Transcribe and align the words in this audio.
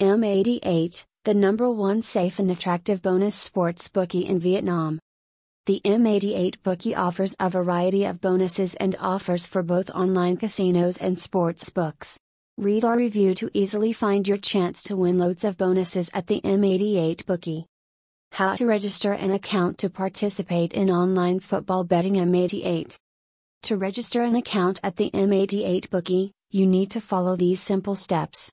M88, 0.00 1.04
the 1.22 1.34
number 1.34 1.70
one 1.70 2.02
safe 2.02 2.40
and 2.40 2.50
attractive 2.50 3.00
bonus 3.00 3.36
sports 3.36 3.88
bookie 3.88 4.26
in 4.26 4.40
Vietnam. 4.40 4.98
The 5.66 5.80
M88 5.84 6.56
bookie 6.64 6.96
offers 6.96 7.36
a 7.38 7.48
variety 7.48 8.04
of 8.04 8.20
bonuses 8.20 8.74
and 8.74 8.96
offers 8.98 9.46
for 9.46 9.62
both 9.62 9.90
online 9.90 10.36
casinos 10.36 10.96
and 10.96 11.16
sports 11.16 11.70
books. 11.70 12.18
Read 12.58 12.84
our 12.84 12.96
review 12.96 13.34
to 13.36 13.48
easily 13.54 13.92
find 13.92 14.26
your 14.26 14.36
chance 14.36 14.82
to 14.82 14.96
win 14.96 15.16
loads 15.16 15.44
of 15.44 15.56
bonuses 15.56 16.10
at 16.12 16.26
the 16.26 16.40
M88 16.40 17.24
bookie. 17.24 17.66
How 18.32 18.56
to 18.56 18.66
register 18.66 19.12
an 19.12 19.30
account 19.30 19.78
to 19.78 19.90
participate 19.90 20.72
in 20.72 20.90
online 20.90 21.38
football 21.38 21.84
betting 21.84 22.14
M88. 22.14 22.96
To 23.62 23.76
register 23.76 24.24
an 24.24 24.34
account 24.34 24.80
at 24.82 24.96
the 24.96 25.12
M88 25.12 25.88
bookie, 25.88 26.32
you 26.50 26.66
need 26.66 26.90
to 26.90 27.00
follow 27.00 27.36
these 27.36 27.60
simple 27.60 27.94
steps. 27.94 28.50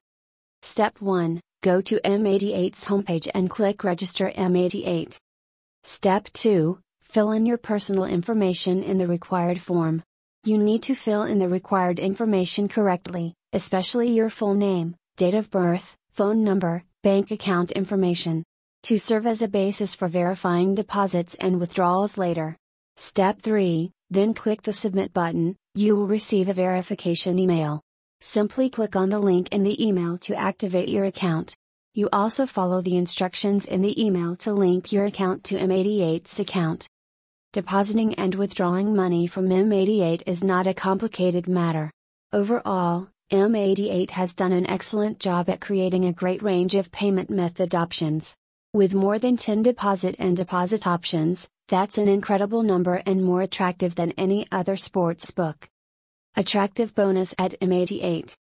Step 0.63 1.01
1 1.01 1.41
Go 1.63 1.81
to 1.81 1.99
M88's 2.05 2.85
homepage 2.85 3.27
and 3.33 3.49
click 3.49 3.83
Register 3.83 4.31
M88. 4.37 5.17
Step 5.83 6.25
2 6.33 6.79
Fill 7.01 7.31
in 7.31 7.47
your 7.47 7.57
personal 7.57 8.05
information 8.05 8.83
in 8.83 8.99
the 8.99 9.07
required 9.07 9.59
form. 9.59 10.03
You 10.43 10.59
need 10.59 10.83
to 10.83 10.93
fill 10.93 11.23
in 11.23 11.39
the 11.39 11.49
required 11.49 11.97
information 11.97 12.67
correctly, 12.67 13.33
especially 13.53 14.11
your 14.11 14.29
full 14.29 14.53
name, 14.53 14.95
date 15.17 15.33
of 15.33 15.49
birth, 15.49 15.95
phone 16.11 16.43
number, 16.43 16.83
bank 17.01 17.31
account 17.31 17.71
information. 17.71 18.43
To 18.83 18.99
serve 18.99 19.25
as 19.25 19.41
a 19.41 19.47
basis 19.47 19.95
for 19.95 20.07
verifying 20.07 20.75
deposits 20.75 21.35
and 21.35 21.59
withdrawals 21.59 22.19
later. 22.19 22.55
Step 22.97 23.41
3 23.41 23.91
Then 24.11 24.35
click 24.35 24.61
the 24.61 24.73
Submit 24.73 25.11
button, 25.11 25.55
you 25.73 25.95
will 25.95 26.07
receive 26.07 26.49
a 26.49 26.53
verification 26.53 27.39
email. 27.39 27.81
Simply 28.23 28.69
click 28.69 28.95
on 28.95 29.09
the 29.09 29.19
link 29.19 29.49
in 29.51 29.63
the 29.63 29.83
email 29.83 30.15
to 30.19 30.35
activate 30.35 30.89
your 30.89 31.05
account. 31.05 31.55
You 31.95 32.07
also 32.13 32.45
follow 32.45 32.79
the 32.79 32.95
instructions 32.95 33.65
in 33.65 33.81
the 33.81 33.99
email 34.01 34.35
to 34.37 34.53
link 34.53 34.91
your 34.91 35.05
account 35.05 35.43
to 35.45 35.57
M88's 35.57 36.39
account. 36.39 36.87
Depositing 37.51 38.13
and 38.15 38.35
withdrawing 38.35 38.95
money 38.95 39.25
from 39.25 39.49
M88 39.49 40.21
is 40.27 40.43
not 40.43 40.67
a 40.67 40.73
complicated 40.75 41.47
matter. 41.47 41.89
Overall, 42.31 43.09
M88 43.31 44.11
has 44.11 44.35
done 44.35 44.51
an 44.51 44.69
excellent 44.69 45.19
job 45.19 45.49
at 45.49 45.59
creating 45.59 46.05
a 46.05 46.13
great 46.13 46.43
range 46.43 46.75
of 46.75 46.91
payment 46.91 47.31
method 47.31 47.73
options. 47.73 48.35
With 48.71 48.93
more 48.93 49.17
than 49.17 49.35
10 49.35 49.63
deposit 49.63 50.15
and 50.19 50.37
deposit 50.37 50.85
options, 50.85 51.49
that's 51.67 51.97
an 51.97 52.07
incredible 52.07 52.61
number 52.61 53.01
and 53.07 53.23
more 53.23 53.41
attractive 53.41 53.95
than 53.95 54.11
any 54.11 54.47
other 54.51 54.75
sports 54.75 55.31
book. 55.31 55.70
Attractive 56.37 56.95
bonus 56.95 57.33
at 57.37 57.59
M88. 57.59 58.33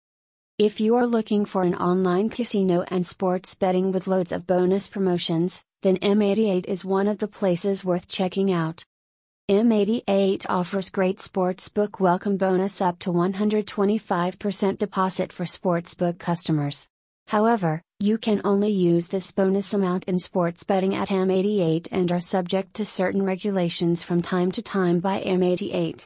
If 0.58 0.78
you 0.78 0.94
are 0.94 1.06
looking 1.06 1.44
for 1.44 1.64
an 1.64 1.74
online 1.74 2.30
casino 2.30 2.84
and 2.86 3.04
sports 3.04 3.56
betting 3.56 3.90
with 3.90 4.06
loads 4.06 4.30
of 4.30 4.46
bonus 4.46 4.86
promotions, 4.86 5.64
then 5.82 5.96
M88 5.96 6.66
is 6.66 6.84
one 6.84 7.08
of 7.08 7.18
the 7.18 7.26
places 7.26 7.84
worth 7.84 8.06
checking 8.06 8.52
out. 8.52 8.84
M88 9.50 10.46
offers 10.48 10.88
great 10.88 11.18
sportsbook 11.18 11.98
welcome 11.98 12.36
bonus 12.36 12.80
up 12.80 13.00
to 13.00 13.10
125% 13.10 14.78
deposit 14.78 15.32
for 15.32 15.44
sportsbook 15.44 16.20
customers. 16.20 16.86
However, 17.26 17.82
you 17.98 18.18
can 18.18 18.40
only 18.44 18.70
use 18.70 19.08
this 19.08 19.32
bonus 19.32 19.74
amount 19.74 20.04
in 20.04 20.20
sports 20.20 20.62
betting 20.62 20.94
at 20.94 21.08
M88 21.08 21.88
and 21.90 22.12
are 22.12 22.20
subject 22.20 22.74
to 22.74 22.84
certain 22.84 23.24
regulations 23.24 24.04
from 24.04 24.22
time 24.22 24.52
to 24.52 24.62
time 24.62 25.00
by 25.00 25.20
M88. 25.22 26.04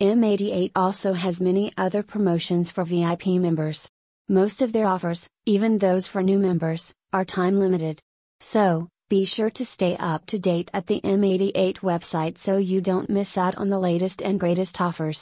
M88 0.00 0.70
also 0.74 1.12
has 1.12 1.42
many 1.42 1.74
other 1.76 2.02
promotions 2.02 2.70
for 2.70 2.84
VIP 2.84 3.26
members. 3.26 3.90
Most 4.30 4.62
of 4.62 4.72
their 4.72 4.86
offers, 4.86 5.28
even 5.44 5.76
those 5.76 6.08
for 6.08 6.22
new 6.22 6.38
members, 6.38 6.94
are 7.12 7.24
time 7.26 7.58
limited. 7.58 8.00
So, 8.38 8.88
be 9.10 9.26
sure 9.26 9.50
to 9.50 9.66
stay 9.66 9.98
up 9.98 10.24
to 10.26 10.38
date 10.38 10.70
at 10.72 10.86
the 10.86 11.02
M88 11.02 11.80
website 11.80 12.38
so 12.38 12.56
you 12.56 12.80
don't 12.80 13.10
miss 13.10 13.36
out 13.36 13.56
on 13.56 13.68
the 13.68 13.78
latest 13.78 14.22
and 14.22 14.40
greatest 14.40 14.80
offers. 14.80 15.18